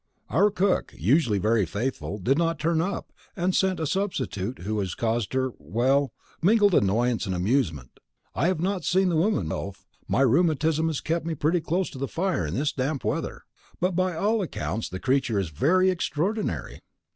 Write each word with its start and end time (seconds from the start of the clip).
Our 0.31 0.49
cook, 0.49 0.95
usually 0.97 1.37
very 1.37 1.63
faithful, 1.67 2.17
did 2.17 2.35
not 2.35 2.57
turn 2.57 2.81
up, 2.81 3.13
and 3.35 3.53
sent 3.53 3.79
a 3.79 3.85
substitute 3.85 4.57
who 4.63 4.79
has 4.79 4.95
caused 4.95 5.33
her 5.33 5.51
well, 5.59 6.11
mingled 6.41 6.73
annoyance 6.73 7.27
and 7.27 7.35
amusement. 7.35 7.99
I 8.33 8.47
have 8.47 8.59
not 8.59 8.83
seen 8.83 9.09
the 9.09 9.15
woman 9.15 9.45
myself: 9.45 9.85
my 10.07 10.21
rheumatism 10.21 10.87
has 10.87 11.01
kept 11.01 11.23
me 11.27 11.35
pretty 11.35 11.61
close 11.61 11.91
to 11.91 11.99
the 11.99 12.07
fire 12.07 12.49
this 12.49 12.73
damp 12.73 13.03
weather; 13.03 13.43
but 13.79 13.95
by 13.95 14.15
all 14.15 14.41
accounts 14.41 14.89
the 14.89 14.99
creature 14.99 15.37
is 15.37 15.49
very 15.49 15.91
extraordinary. 15.91 16.79